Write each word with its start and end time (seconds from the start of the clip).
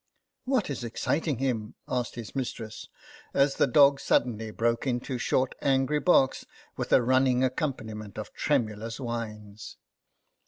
"What 0.45 0.71
is 0.71 0.83
exciting 0.83 1.37
him?" 1.37 1.75
asked 1.87 2.15
his 2.15 2.35
mis 2.35 2.51
tress, 2.53 2.87
as 3.35 3.57
the 3.57 3.67
dog 3.67 3.99
suddenly 3.99 4.49
broke 4.49 4.87
into 4.87 5.19
short 5.19 5.53
angry 5.61 5.99
barks, 5.99 6.43
with 6.75 6.91
a 6.91 7.03
running 7.03 7.43
accompaniment 7.43 8.17
of 8.17 8.33
tremulous 8.33 8.99
whines. 8.99 9.77